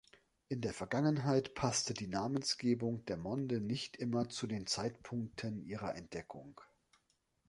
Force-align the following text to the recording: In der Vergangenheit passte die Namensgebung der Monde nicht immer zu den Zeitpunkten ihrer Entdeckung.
In 0.49 0.61
der 0.61 0.73
Vergangenheit 0.73 1.53
passte 1.53 1.93
die 1.93 2.07
Namensgebung 2.07 3.05
der 3.05 3.17
Monde 3.17 3.61
nicht 3.61 3.97
immer 3.97 4.27
zu 4.29 4.47
den 4.47 4.65
Zeitpunkten 4.65 5.61
ihrer 5.63 5.93
Entdeckung. 5.93 6.59